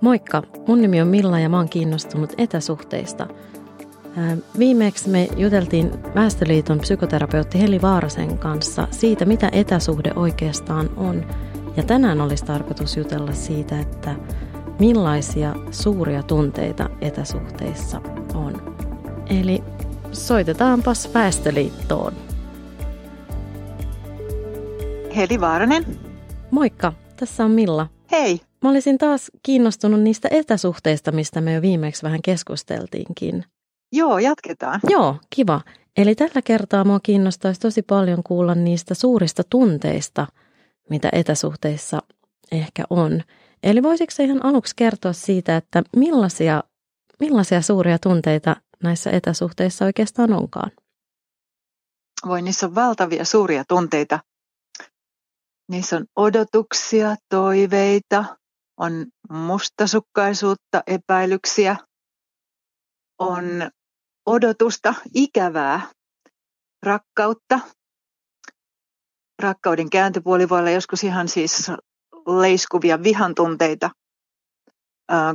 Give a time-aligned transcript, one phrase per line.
[0.00, 3.26] Moikka, mun nimi on Milla ja mä oon kiinnostunut etäsuhteista.
[4.58, 11.26] Viimeksi me juteltiin Väestöliiton psykoterapeutti Heli Vaarasen kanssa siitä, mitä etäsuhde oikeastaan on.
[11.76, 14.14] Ja tänään olisi tarkoitus jutella siitä, että
[14.78, 18.00] millaisia suuria tunteita etäsuhteissa
[18.34, 18.76] on.
[19.40, 19.62] Eli
[20.12, 22.12] soitetaanpas Väestöliittoon.
[25.16, 25.86] Heli Vaaranen.
[26.50, 27.86] Moikka, tässä on Milla.
[28.10, 28.47] Hei.
[28.62, 33.44] Mä olisin taas kiinnostunut niistä etäsuhteista, mistä me jo viimeksi vähän keskusteltiinkin.
[33.92, 34.80] Joo, jatketaan.
[34.88, 35.60] Joo, kiva.
[35.96, 40.26] Eli tällä kertaa mua kiinnostaisi tosi paljon kuulla niistä suurista tunteista,
[40.90, 42.02] mitä etäsuhteissa
[42.52, 43.22] ehkä on.
[43.62, 46.62] Eli voisitko ihan aluksi kertoa siitä, että millaisia,
[47.20, 50.70] millaisia suuria tunteita näissä etäsuhteissa oikeastaan onkaan?
[52.26, 54.20] Voi, niissä on valtavia suuria tunteita.
[55.68, 58.24] Niissä on odotuksia, toiveita,
[58.78, 61.76] on mustasukkaisuutta, epäilyksiä,
[63.18, 63.44] on
[64.26, 65.80] odotusta, ikävää,
[66.82, 67.60] rakkautta.
[69.42, 71.70] Rakkauden kääntöpuoli voi olla joskus ihan siis
[72.26, 73.90] leiskuvia vihan tunteita,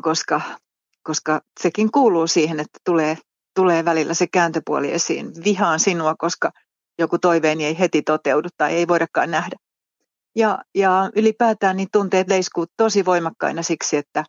[0.01, 0.41] koska,
[1.03, 3.17] koska sekin kuuluu siihen, että tulee,
[3.55, 5.31] tulee välillä se kääntöpuoli esiin.
[5.43, 6.51] Vihaan sinua, koska
[6.99, 9.55] joku toiveeni ei heti toteudu tai ei voidakaan nähdä.
[10.35, 14.23] Ja, ja ylipäätään niin tunteet leiskuu tosi voimakkaina siksi, että,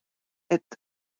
[0.50, 0.76] että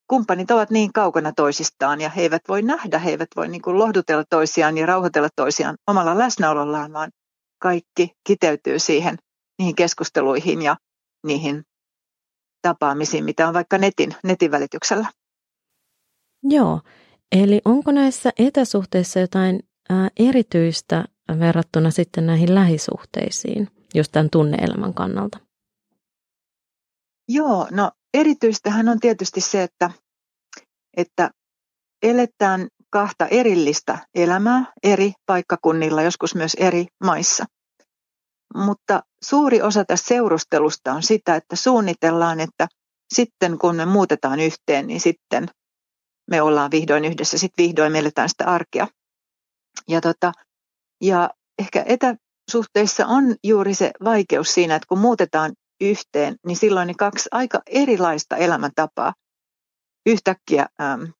[0.08, 3.78] kumppanit ovat niin kaukana toisistaan ja he eivät voi nähdä, he eivät voi niin kuin
[3.78, 7.10] lohdutella toisiaan ja rauhoitella toisiaan omalla läsnäolollaan, vaan
[7.62, 9.16] kaikki kiteytyy siihen
[9.58, 10.76] niihin keskusteluihin ja
[11.26, 11.62] niihin
[12.62, 15.06] tapaamisiin, mitä on vaikka netin, netin välityksellä.
[16.42, 16.80] Joo,
[17.32, 21.04] eli onko näissä etäsuhteissa jotain ää, erityistä
[21.38, 25.38] verrattuna sitten näihin lähisuhteisiin, just tämän tunneelämän kannalta?
[27.28, 29.90] Joo, no erityistähän on tietysti se, että,
[30.96, 31.30] että
[32.02, 37.44] eletään kahta erillistä elämää eri paikkakunnilla, joskus myös eri maissa.
[38.54, 42.68] Mutta suuri osa tästä seurustelusta on sitä, että suunnitellaan, että
[43.14, 45.48] sitten kun me muutetaan yhteen, niin sitten
[46.30, 48.88] me ollaan vihdoin yhdessä, sitten vihdoin me eletään sitä arkea.
[49.88, 50.32] Ja, tota,
[51.00, 51.84] ja ehkä
[52.48, 57.62] etäsuhteissa on juuri se vaikeus siinä, että kun muutetaan yhteen, niin silloin ne kaksi aika
[57.66, 59.12] erilaista elämäntapaa
[60.06, 61.12] yhtäkkiä äm,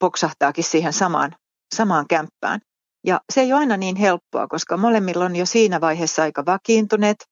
[0.00, 1.36] poksahtaakin siihen samaan,
[1.74, 2.60] samaan kämppään.
[3.06, 7.24] Ja se ei ole aina niin helppoa, koska molemmilla on jo siinä vaiheessa aika vakiintuneet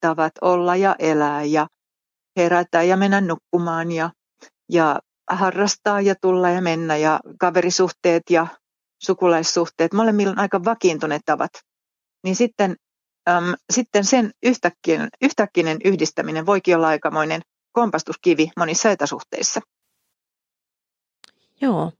[0.00, 1.66] tavat olla ja elää ja
[2.36, 4.10] herätä ja mennä nukkumaan ja,
[4.72, 5.00] ja
[5.30, 8.46] harrastaa ja tulla ja mennä ja kaverisuhteet ja
[9.02, 11.50] sukulaissuhteet, molemmilla on aika vakiintuneet tavat.
[12.24, 12.76] Niin sitten
[13.28, 17.40] äm, sitten sen yhtäkkinen, yhtäkkinen yhdistäminen voikin olla aikamoinen
[17.72, 19.60] kompastuskivi monissa etäsuhteissa.
[21.60, 21.92] Joo.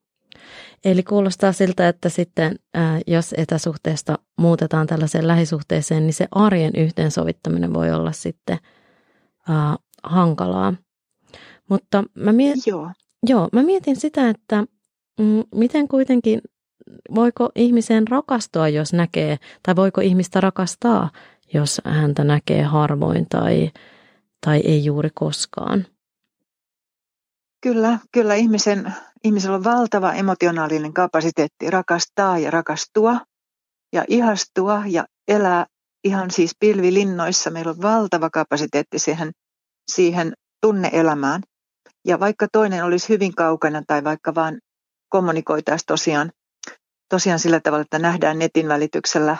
[0.84, 7.75] Eli kuulostaa siltä, että sitten ää, jos etäsuhteesta muutetaan tällaiseen lähisuhteeseen, niin se arjen yhteensovittaminen
[7.75, 8.59] voi olla sitten
[9.49, 10.75] ää, hankalaa.
[11.71, 12.91] Mutta mä, miet- joo.
[13.27, 14.65] Joo, mä mietin sitä, että
[15.21, 16.41] mm, miten kuitenkin
[17.15, 21.11] voiko ihmiseen rakastua, jos näkee, tai voiko ihmistä rakastaa,
[21.55, 23.71] jos häntä näkee harvoin tai,
[24.47, 25.87] tai ei juuri koskaan?
[27.61, 28.94] Kyllä, kyllä ihmisen,
[29.25, 33.21] ihmisellä on valtava emotionaalinen kapasiteetti rakastaa ja rakastua
[33.93, 35.67] ja ihastua ja elää
[36.05, 37.50] ihan siis pilvilinnoissa.
[37.50, 39.31] Meillä on valtava kapasiteetti siihen,
[39.93, 41.43] siihen tunneelämään.
[42.05, 44.59] Ja vaikka toinen olisi hyvin kaukana tai vaikka vaan
[45.09, 46.33] kommunikoitaisiin tosiaan
[47.09, 49.37] tosiaan sillä tavalla, että nähdään netin välityksellä,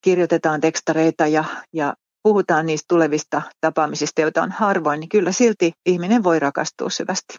[0.00, 6.24] kirjoitetaan tekstareita ja, ja puhutaan niistä tulevista tapaamisista, joita on harvoin, niin kyllä silti ihminen
[6.24, 7.36] voi rakastua syvästi.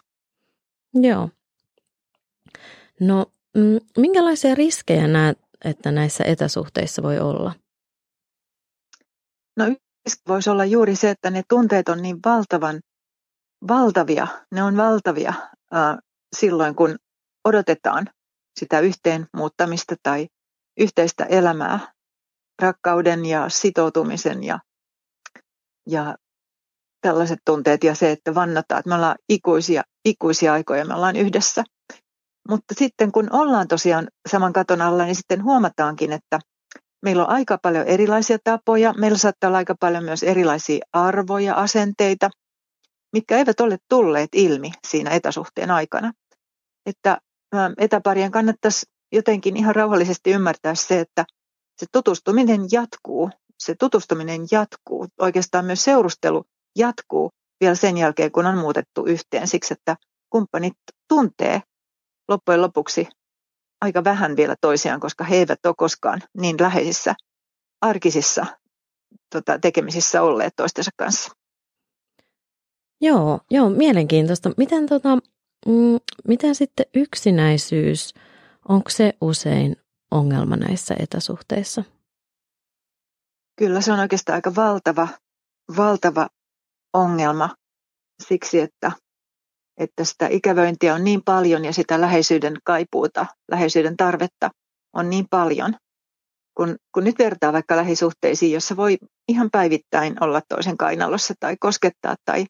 [0.94, 1.30] Joo.
[3.00, 3.26] No,
[3.56, 7.52] mm, minkälaisia riskejä näet, että näissä etäsuhteissa voi olla?
[9.56, 12.80] No yksi voisi olla juuri se, että ne tunteet on niin valtavan
[13.68, 15.32] valtavia, ne on valtavia
[15.74, 15.98] äh,
[16.36, 16.96] silloin, kun
[17.44, 18.06] odotetaan
[18.58, 20.28] sitä yhteen muuttamista tai
[20.80, 21.92] yhteistä elämää,
[22.62, 24.58] rakkauden ja sitoutumisen ja,
[25.86, 26.16] ja
[27.00, 31.64] tällaiset tunteet ja se, että vannotaan, että me ollaan ikuisia, ikuisia aikoja, me ollaan yhdessä.
[32.48, 36.38] Mutta sitten kun ollaan tosiaan saman katon alla, niin sitten huomataankin, että
[37.02, 42.30] meillä on aika paljon erilaisia tapoja, meillä saattaa olla aika paljon myös erilaisia arvoja, asenteita,
[43.12, 46.12] mitkä eivät ole tulleet ilmi siinä etäsuhteen aikana.
[46.86, 47.18] Että
[47.78, 51.24] etäparien kannattaisi jotenkin ihan rauhallisesti ymmärtää se, että
[51.76, 56.44] se tutustuminen jatkuu, se tutustuminen jatkuu, oikeastaan myös seurustelu
[56.76, 57.30] jatkuu,
[57.60, 59.96] vielä sen jälkeen, kun on muutettu yhteen, siksi että
[60.30, 60.74] kumppanit
[61.08, 61.62] tuntee
[62.28, 63.08] loppujen lopuksi
[63.80, 67.14] aika vähän vielä toisiaan, koska he eivät ole koskaan niin läheisissä
[67.80, 68.46] arkisissa
[69.32, 71.32] tota, tekemisissä olleet toistensa kanssa.
[73.00, 74.50] Joo, joo mielenkiintoista.
[74.56, 75.18] Miten, tota,
[75.66, 78.14] mm, miten sitten yksinäisyys,
[78.68, 79.76] onko se usein
[80.10, 81.84] ongelma näissä etäsuhteissa?
[83.58, 85.08] Kyllä se on oikeastaan aika valtava,
[85.76, 86.28] valtava
[86.94, 87.54] ongelma
[88.22, 88.92] siksi, että,
[89.80, 94.50] että sitä ikävöintiä on niin paljon ja sitä läheisyyden kaipuuta, läheisyyden tarvetta
[94.92, 95.74] on niin paljon.
[96.56, 102.16] Kun, kun nyt vertaa vaikka lähisuhteisiin, jossa voi ihan päivittäin olla toisen kainalossa tai koskettaa
[102.24, 102.46] tai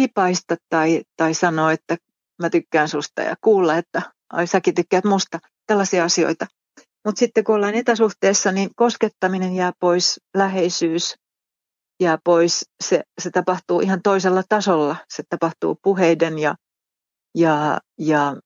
[0.00, 1.96] hipaista tai, tai sanoa, että
[2.42, 4.02] mä tykkään susta ja kuulla, että
[4.32, 6.46] ai säkin tykkäät musta, tällaisia asioita.
[7.04, 11.14] Mutta sitten kun ollaan etäsuhteessa, niin koskettaminen jää pois, läheisyys
[12.02, 12.70] jää pois.
[12.84, 14.96] Se, se tapahtuu ihan toisella tasolla.
[15.08, 16.54] Se tapahtuu puheiden ja,
[17.34, 18.36] ja, ja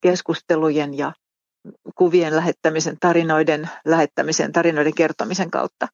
[0.00, 1.12] keskustelujen ja
[1.94, 5.88] kuvien lähettämisen, tarinoiden lähettämisen, tarinoiden kertomisen kautta.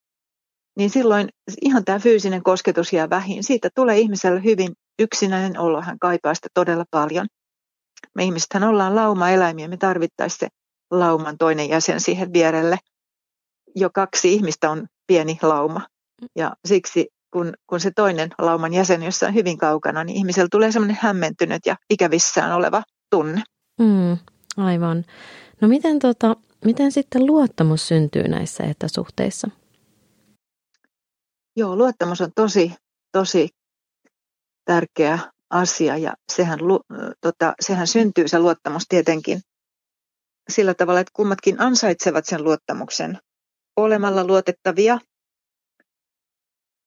[0.77, 1.29] Niin silloin
[1.63, 3.45] ihan tämä fyysinen kosketus jää vähin.
[3.45, 5.83] Siitä tulee ihmiselle hyvin yksinäinen olo.
[5.83, 7.27] Hän kaipaa sitä todella paljon.
[8.15, 9.69] Me ihmisethän ollaan lauma-eläimiä.
[9.69, 10.49] Me tarvittaisiin se
[10.91, 12.79] lauman toinen jäsen siihen vierelle.
[13.77, 15.87] Jo kaksi ihmistä on pieni lauma.
[16.37, 20.99] Ja siksi kun, kun se toinen lauman jäsen jossain hyvin kaukana, niin ihmisellä tulee semmoinen
[21.01, 23.43] hämmentynyt ja ikävissään oleva tunne.
[23.81, 24.19] Mm,
[24.57, 25.05] aivan.
[25.61, 29.51] No miten, tota, miten sitten luottamus syntyy näissä etäsuhteissa?
[31.57, 32.75] Joo, luottamus on tosi,
[33.13, 33.49] tosi
[34.65, 35.19] tärkeä
[35.51, 36.59] asia ja sehän,
[37.21, 39.41] tota, sehän syntyy se luottamus tietenkin
[40.51, 43.19] sillä tavalla, että kummatkin ansaitsevat sen luottamuksen
[43.77, 44.99] olemalla luotettavia.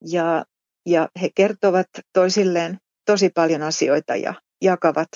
[0.05, 0.45] Ja,
[0.85, 5.09] ja he kertovat toisilleen tosi paljon asioita ja jakavat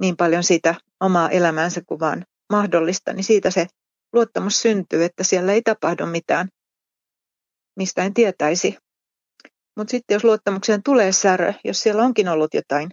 [0.00, 3.66] niin paljon sitä omaa elämäänsä kuin vaan mahdollista, niin siitä se
[4.12, 6.48] luottamus syntyy, että siellä ei tapahdu mitään,
[7.76, 8.76] mistä en tietäisi.
[9.76, 12.90] Mutta sitten jos luottamukseen tulee särö, jos siellä onkin ollut jotain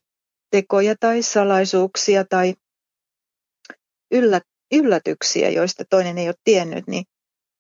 [0.52, 2.54] tekoja tai salaisuuksia tai
[4.12, 7.04] yllät, yllätyksiä, joista toinen ei ole tiennyt, niin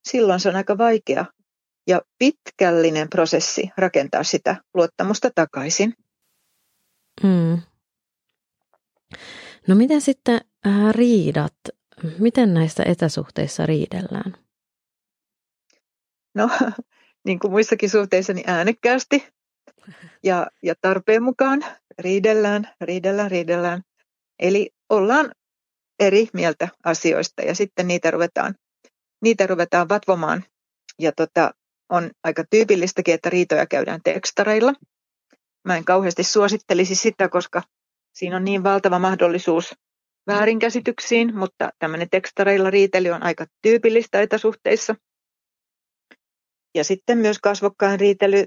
[0.09, 1.25] silloin se on aika vaikea
[1.87, 5.93] ja pitkällinen prosessi rakentaa sitä luottamusta takaisin.
[7.23, 7.61] Mm.
[9.67, 11.53] No miten sitten äh, riidat?
[12.19, 14.37] Miten näissä etäsuhteissa riidellään?
[16.35, 16.49] No,
[17.25, 19.27] niin kuin muissakin suhteissa, niin äänekkäästi
[20.23, 21.65] ja, ja tarpeen mukaan
[21.99, 23.81] riidellään, riidellään, riidellään.
[24.39, 25.31] Eli ollaan
[25.99, 28.55] eri mieltä asioista ja sitten niitä ruvetaan,
[29.21, 30.43] niitä ruvetaan vatvomaan.
[30.99, 31.51] Ja tota,
[31.89, 34.73] on aika tyypillistäkin, että riitoja käydään tekstareilla.
[35.65, 37.61] Mä en kauheasti suosittelisi sitä, koska
[38.13, 39.75] siinä on niin valtava mahdollisuus
[40.27, 44.95] väärinkäsityksiin, mutta tämmöinen tekstareilla riitely on aika tyypillistä etäsuhteissa.
[46.75, 48.45] Ja sitten myös kasvokkain riitely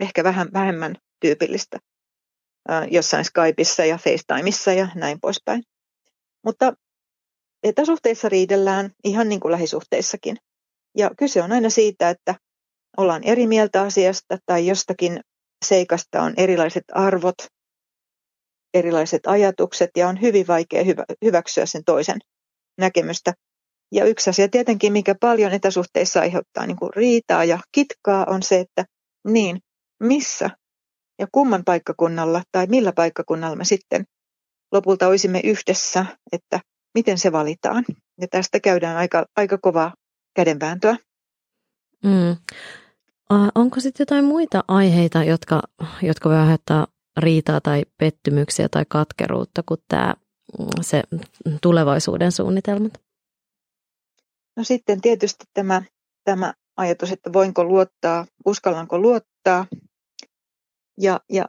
[0.00, 1.78] ehkä vähän vähemmän tyypillistä
[2.90, 5.62] jossain Skypeissa ja FaceTimeissa ja näin poispäin.
[6.44, 6.72] Mutta
[7.62, 10.36] etäsuhteissa riidellään ihan niin kuin lähisuhteissakin.
[10.96, 12.34] Ja kyse on aina siitä, että
[12.96, 15.20] ollaan eri mieltä asiasta tai jostakin
[15.64, 17.34] seikasta on erilaiset arvot,
[18.74, 20.84] erilaiset ajatukset ja on hyvin vaikea
[21.24, 22.18] hyväksyä sen toisen
[22.78, 23.32] näkemystä.
[23.92, 28.60] Ja yksi asia tietenkin, mikä paljon etäsuhteissa aiheuttaa niin kuin riitaa ja kitkaa, on se,
[28.60, 28.84] että
[29.28, 29.60] niin,
[30.00, 30.50] missä
[31.18, 34.04] ja kumman paikkakunnalla tai millä paikkakunnalla me sitten
[34.72, 36.60] lopulta olisimme yhdessä, että
[36.94, 37.84] miten se valitaan.
[38.20, 39.94] Ja tästä käydään aika, aika kovaa
[40.36, 40.96] kädenvääntöä.
[42.04, 42.36] Mm.
[43.54, 45.62] Onko sitten jotain muita aiheita, jotka,
[46.02, 50.14] jotka voi aiheuttaa riitaa tai pettymyksiä tai katkeruutta kuin tämä,
[50.58, 51.02] mm, se
[51.62, 52.92] tulevaisuuden suunnitelmat?
[54.56, 55.82] No sitten tietysti tämä,
[56.24, 59.66] tämä ajatus, että voinko luottaa, uskallanko luottaa
[60.98, 61.44] ja, ja,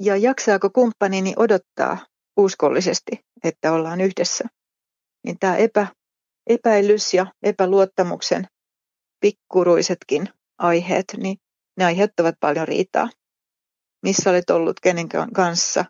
[0.00, 1.98] ja jaksaako kumppanini odottaa
[2.36, 3.12] uskollisesti,
[3.44, 4.44] että ollaan yhdessä.
[5.24, 5.86] Niin tämä epä,
[6.46, 8.46] epäilys ja epäluottamuksen
[9.20, 11.36] pikkuruisetkin aiheet, niin
[11.76, 13.08] ne aiheuttavat paljon riitaa.
[14.02, 15.84] Missä olet ollut kenen kanssa,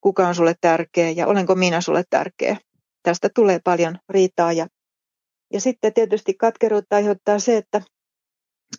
[0.00, 2.56] kuka on sulle tärkeä ja olenko minä sulle tärkeä.
[3.02, 4.66] Tästä tulee paljon riitaa ja,
[5.52, 7.82] ja sitten tietysti katkeruutta aiheuttaa se, että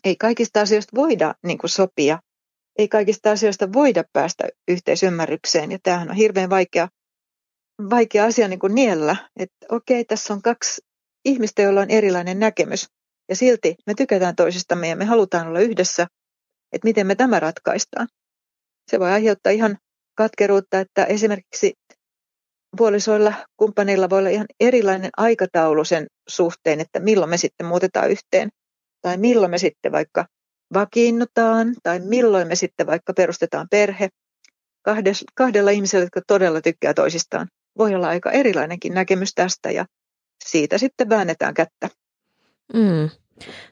[0.04, 2.18] ei kaikista asioista voida niin kuin sopia.
[2.78, 6.88] Ei kaikista asioista voida päästä yhteisymmärrykseen ja tämähän on hirveän vaikea,
[7.90, 9.16] vaikea asia niin kuin niellä.
[9.36, 10.82] Että okei, tässä on kaksi
[11.24, 12.88] ihmistä, joilla on erilainen näkemys
[13.28, 16.06] ja silti me tykätään toisistamme ja me halutaan olla yhdessä,
[16.72, 18.08] että miten me tämä ratkaistaan.
[18.90, 19.78] Se voi aiheuttaa ihan
[20.16, 21.74] katkeruutta, että esimerkiksi
[22.74, 28.48] puolisoilla, kumppaneilla voi olla ihan erilainen aikataulu sen suhteen, että milloin me sitten muutetaan yhteen.
[29.02, 30.26] Tai milloin me sitten vaikka
[30.74, 34.08] vakiinnutaan, tai milloin me sitten vaikka perustetaan perhe.
[35.34, 39.84] Kahdella ihmisellä, jotka todella tykkää toisistaan, voi olla aika erilainenkin näkemys tästä, ja
[40.44, 41.88] siitä sitten väännetään kättä.
[42.74, 43.10] Mm.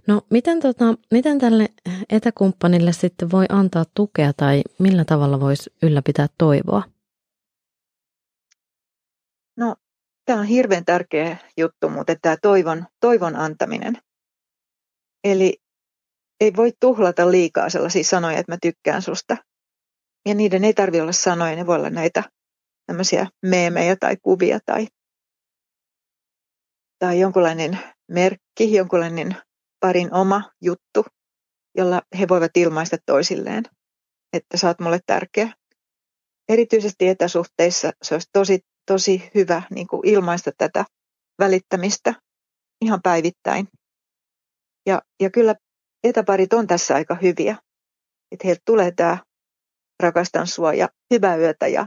[0.06, 1.68] No miten, tota, miten tälle
[2.10, 6.82] etäkumppanille sitten voi antaa tukea tai millä tavalla voisi ylläpitää toivoa?
[9.56, 9.76] No
[10.24, 13.98] tämä on hirveän tärkeä juttu, mutta tämä toivon, toivon antaminen.
[15.24, 15.56] Eli
[16.40, 19.36] ei voi tuhlata liikaa sellaisia sanoja, että mä tykkään susta.
[20.28, 22.22] Ja niiden ei tarvi olla sanoja, ne voi olla näitä
[22.86, 24.86] tämmöisiä meemejä tai kuvia tai,
[26.98, 29.36] tai jonkunlainen merkki, jonkunlainen
[29.80, 31.04] parin oma juttu,
[31.76, 33.64] jolla he voivat ilmaista toisilleen,
[34.32, 35.52] että sä oot mulle tärkeä.
[36.48, 38.60] Erityisesti etäsuhteissa se olisi tosi,
[38.92, 40.84] tosi hyvä niin kuin ilmaista tätä
[41.38, 42.14] välittämistä
[42.84, 43.68] ihan päivittäin.
[44.86, 45.54] Ja, ja kyllä
[46.04, 47.56] etäparit on tässä aika hyviä.
[48.32, 49.18] Että heiltä tulee tämä
[50.02, 51.86] rakastan sua ja hyvää yötä ja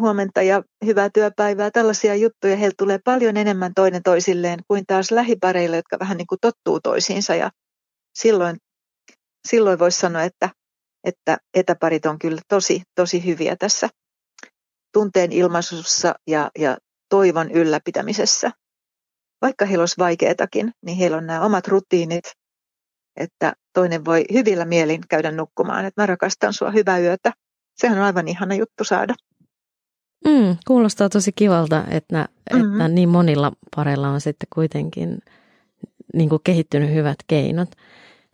[0.00, 2.56] huomenta ja hyvää työpäivää, tällaisia juttuja.
[2.56, 7.34] Heillä tulee paljon enemmän toinen toisilleen kuin taas lähipareille, jotka vähän niin kuin tottuu toisiinsa.
[7.34, 7.50] Ja
[8.18, 8.56] silloin,
[9.48, 10.50] silloin voisi sanoa, että,
[11.04, 13.88] että etäparit on kyllä tosi, tosi hyviä tässä
[14.92, 16.76] tunteen ilmaisussa ja, ja
[17.08, 18.50] toivon ylläpitämisessä.
[19.42, 22.24] Vaikka heillä olisi vaikeatakin, niin heillä on nämä omat rutiinit,
[23.16, 27.32] että toinen voi hyvillä mielin käydä nukkumaan, että mä rakastan sua, hyvää yötä.
[27.74, 29.14] Sehän on aivan ihana juttu saada.
[30.24, 32.72] Mm, kuulostaa tosi kivalta, että, mm-hmm.
[32.72, 35.18] että niin monilla pareilla on sitten kuitenkin
[36.14, 37.68] niin kuin kehittynyt hyvät keinot.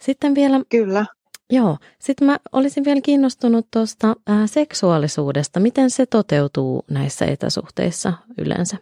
[0.00, 0.60] Sitten vielä...
[0.68, 1.06] Kyllä.
[1.50, 5.60] Joo, sitten mä olisin vielä kiinnostunut tuosta äh, seksuaalisuudesta.
[5.60, 8.76] Miten se toteutuu näissä etäsuhteissa yleensä?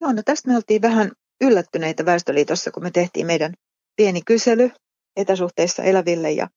[0.00, 1.10] Joo, no tästä me oltiin vähän
[1.40, 3.54] yllättyneitä Väestöliitossa, kun me tehtiin meidän
[3.96, 4.70] pieni kysely
[5.16, 6.48] etäsuhteissa eläville ja,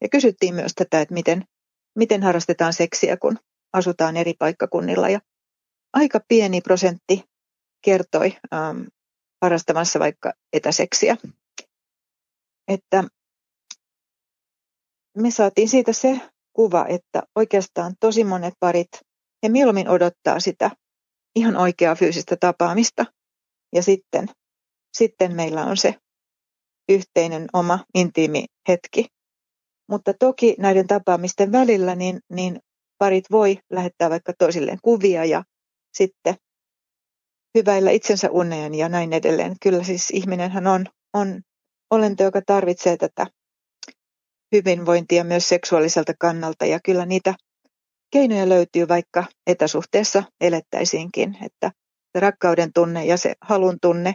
[0.00, 1.44] ja kysyttiin myös tätä, että miten,
[1.96, 3.38] miten harrastetaan seksiä, kun
[3.72, 5.08] asutaan eri paikkakunnilla.
[5.08, 5.20] Ja
[5.92, 7.24] aika pieni prosentti
[7.84, 8.80] kertoi ähm,
[9.42, 11.16] harrastamassa vaikka etäseksiä.
[12.68, 13.04] Että
[15.22, 16.20] me saatiin siitä se
[16.52, 18.88] kuva, että oikeastaan tosi monet parit,
[19.42, 20.70] he mieluummin odottaa sitä
[21.36, 23.04] ihan oikeaa fyysistä tapaamista.
[23.74, 24.28] Ja sitten,
[24.96, 25.94] sitten meillä on se
[26.88, 29.06] yhteinen oma intiimi hetki.
[29.90, 32.60] Mutta toki näiden tapaamisten välillä niin, niin
[32.98, 35.44] parit voi lähettää vaikka toisilleen kuvia ja
[35.96, 36.34] sitten
[37.58, 39.56] hyväillä itsensä uneen ja näin edelleen.
[39.62, 41.42] Kyllä siis ihminenhän on, on
[41.90, 43.26] olento, joka tarvitsee tätä
[44.52, 47.34] hyvinvointia myös seksuaaliselta kannalta ja kyllä niitä
[48.10, 51.72] keinoja löytyy vaikka etäsuhteessa elettäisiinkin, että
[52.12, 54.14] se rakkauden tunne ja se halun tunne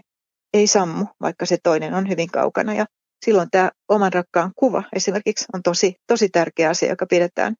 [0.53, 2.85] ei sammu, vaikka se toinen on hyvin kaukana ja
[3.25, 7.55] silloin tämä oman rakkaan kuva esimerkiksi on tosi, tosi tärkeä asia, joka pidetään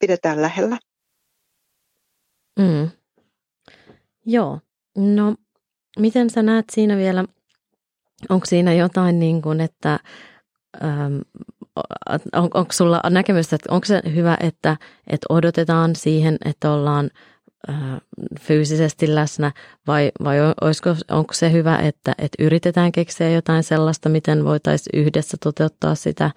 [0.00, 0.78] pidetään lähellä.
[2.58, 2.90] Mm.
[4.26, 4.60] Joo,
[4.96, 5.34] no
[5.98, 7.24] miten sä näet siinä vielä,
[8.28, 9.98] onko siinä jotain niin kuin, että
[10.82, 11.20] äm,
[12.32, 17.10] on, onko sulla näkemystä, että onko se hyvä, että, että odotetaan siihen, että ollaan
[17.68, 17.76] äh,
[18.40, 19.52] fyysisesti läsnä
[19.86, 25.36] vai, vai olisiko, onko se hyvä, että, että yritetään keksiä jotain sellaista, miten voitaisiin yhdessä
[25.44, 26.30] toteuttaa sitä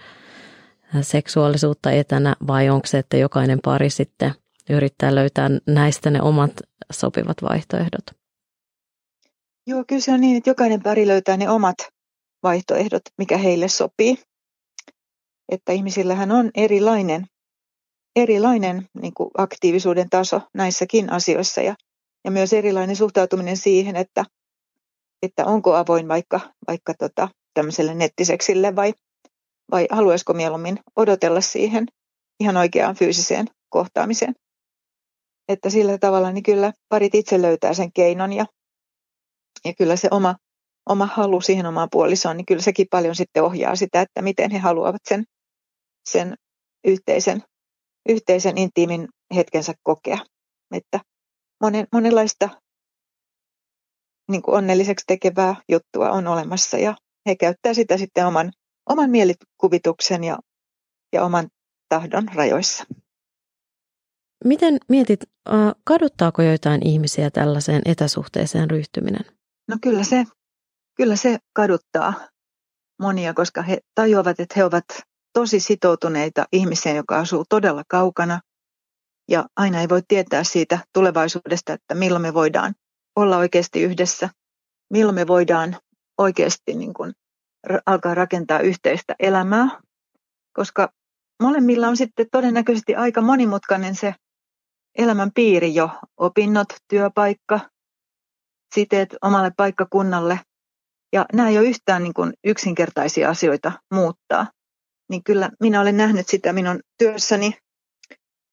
[1.02, 4.32] seksuaalisuutta etänä vai onko se, että jokainen pari sitten
[4.70, 6.52] yrittää löytää näistä ne omat
[6.92, 8.04] sopivat vaihtoehdot?
[9.68, 11.76] Joo, kyllä se on niin, että jokainen pari löytää ne omat
[12.44, 14.18] vaihtoehdot, mikä heille sopii.
[15.54, 17.26] Että ihmisillähän on erilainen,
[18.16, 21.76] erilainen niin kuin aktiivisuuden taso näissäkin asioissa ja,
[22.26, 24.26] ja myös erilainen suhtautuminen siihen, että,
[25.22, 28.94] että onko avoin vaikka, vaikka tota, tämmöiselle nettiseksille vai,
[29.72, 31.86] vai haluaisiko mieluummin odotella siihen
[32.40, 34.34] ihan oikeaan fyysiseen kohtaamiseen.
[35.50, 38.46] Että sillä tavalla niin kyllä parit itse löytää sen keinon ja,
[39.66, 40.36] ja kyllä se oma,
[40.90, 44.58] oma halu siihen omaan puolisoon, niin kyllä sekin paljon sitten ohjaa sitä, että miten he
[44.60, 45.24] haluavat sen,
[46.06, 46.36] sen
[46.88, 47.44] yhteisen,
[48.10, 50.18] yhteisen intiimin hetkensä kokea.
[50.74, 51.00] Että
[51.62, 52.50] monen, monenlaista
[54.32, 56.96] niin kuin onnelliseksi tekevää juttua on olemassa ja
[57.28, 58.52] he käyttää sitä sitten oman
[58.90, 60.40] oman mielikuvituksen ja,
[61.14, 61.50] ja oman
[61.90, 62.84] tahdon rajoissa.
[64.46, 65.20] Miten mietit,
[65.84, 69.26] kaduttaako joitain ihmisiä tällaiseen etäsuhteeseen ryhtyminen?
[69.68, 70.24] No kyllä se,
[70.96, 72.14] kyllä se kaduttaa
[73.02, 74.86] monia, koska he tajuavat, että he ovat
[75.34, 78.40] tosi sitoutuneita ihmisiä, joka asuu todella kaukana.
[79.30, 82.74] Ja aina ei voi tietää siitä tulevaisuudesta, että milloin me voidaan
[83.16, 84.30] olla oikeasti yhdessä,
[84.90, 85.78] milloin me voidaan
[86.18, 87.14] oikeasti niin kuin
[87.86, 89.82] alkaa rakentaa yhteistä elämää,
[90.54, 90.90] koska
[91.44, 94.16] molemmilla on sitten todennäköisesti aika monimutkainen se
[94.98, 97.60] elämän piiri jo, opinnot, työpaikka,
[98.76, 100.40] siteet omalle paikkakunnalle.
[101.14, 104.48] Ja nämä ei ole yhtään niin kuin yksinkertaisia asioita muuttaa.
[105.14, 107.54] Niin kyllä minä olen nähnyt sitä minun työssäni,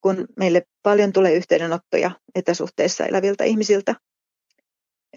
[0.01, 3.95] kun meille paljon tulee yhteydenottoja etäsuhteissa eläviltä ihmisiltä,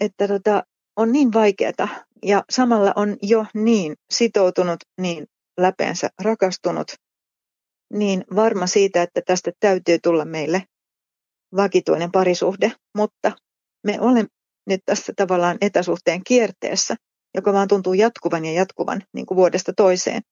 [0.00, 0.62] että tota,
[0.96, 1.88] on niin vaikeata
[2.24, 5.26] ja samalla on jo niin sitoutunut, niin
[5.60, 6.92] läpeensä rakastunut,
[7.92, 10.62] niin varma siitä, että tästä täytyy tulla meille
[11.56, 13.32] vakituinen parisuhde, mutta
[13.86, 14.28] me olemme
[14.66, 16.96] nyt tässä tavallaan etäsuhteen kierteessä,
[17.34, 20.22] joka vaan tuntuu jatkuvan ja jatkuvan niin kuin vuodesta toiseen.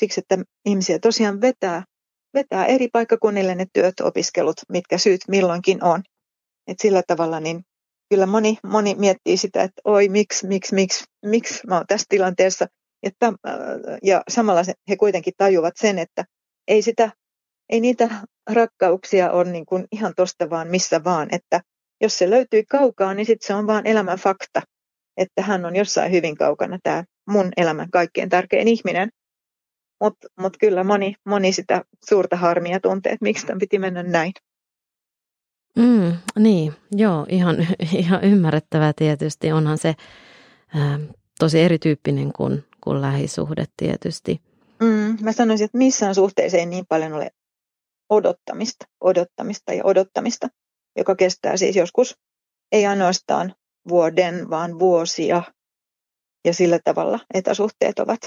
[0.00, 1.84] Siksi, että ihmisiä tosiaan vetää,
[2.34, 6.02] vetää eri paikkakunnille ne työt, opiskelut, mitkä syyt milloinkin on.
[6.66, 7.62] Et sillä tavalla niin
[8.10, 12.66] kyllä moni, moni miettii sitä, että oi miksi, miksi, miksi, miksi mä oon tässä tilanteessa.
[13.02, 13.54] Että, äh,
[14.02, 16.24] ja samalla he kuitenkin tajuvat sen, että
[16.68, 17.10] ei, sitä,
[17.68, 18.10] ei niitä
[18.50, 21.60] rakkauksia ole niin kuin ihan tosta vaan missä vaan, että
[22.00, 24.62] jos se löytyy kaukaa, niin sitten se on vaan elämän fakta,
[25.16, 29.10] että hän on jossain hyvin kaukana tämä mun elämän kaikkein tärkein ihminen.
[30.00, 34.32] Mutta mut kyllä moni, moni sitä suurta harmia tuntee, että miksi tämän piti mennä näin.
[35.76, 37.56] Mm, niin, joo, ihan,
[37.98, 39.52] ihan ymmärrettävää tietysti.
[39.52, 39.94] Onhan se
[40.74, 40.98] ää,
[41.38, 44.40] tosi erityyppinen kuin, kuin lähisuhde tietysti.
[44.82, 47.30] Mm, mä sanoisin, että missään suhteessa ei niin paljon ole
[48.10, 50.48] odottamista, odottamista ja odottamista,
[50.96, 52.18] joka kestää siis joskus
[52.72, 53.54] ei ainoastaan
[53.88, 55.42] vuoden, vaan vuosia.
[56.44, 58.20] Ja sillä tavalla etäsuhteet ovat,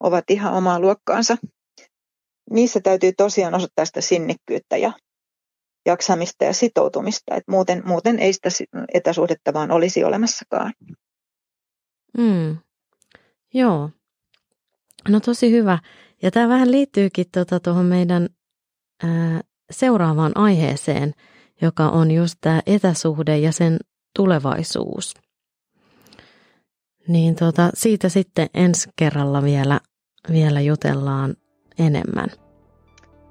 [0.00, 1.36] ovat ihan omaa luokkaansa.
[2.50, 4.92] Niissä täytyy tosiaan osoittaa sitä sinnikkyyttä ja
[5.86, 8.48] jaksamista ja sitoutumista, että muuten, muuten ei sitä
[8.94, 10.72] etäsuhdetta vaan olisi olemassakaan.
[12.18, 12.56] Mm.
[13.54, 13.90] Joo.
[15.08, 15.78] No tosi hyvä.
[16.22, 18.28] Ja tämä vähän liittyykin tuota tuohon meidän
[19.02, 21.12] ää, seuraavaan aiheeseen,
[21.62, 23.78] joka on just tämä etäsuhde ja sen
[24.16, 25.14] tulevaisuus.
[27.08, 29.80] Niin tuota, siitä sitten ensi kerralla vielä,
[30.32, 31.34] vielä jutellaan
[31.78, 32.28] enemmän.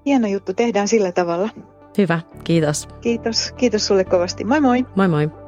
[0.05, 1.49] Hieno juttu, tehdään sillä tavalla.
[1.97, 2.87] Hyvä, kiitos.
[3.01, 4.43] Kiitos, kiitos sulle kovasti.
[4.43, 4.85] Moi moi.
[4.95, 5.46] Moi moi.